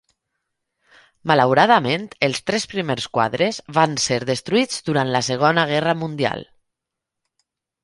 Malauradament, 1.31 2.07
els 2.29 2.39
tres 2.47 2.65
primers 2.71 3.07
quadres 3.19 3.61
van 3.79 3.95
ser 4.07 4.19
destruïts 4.31 4.83
durant 4.91 5.15
la 5.19 5.23
Segona 5.31 5.69
Guerra 5.75 5.97
Mundial. 6.03 6.45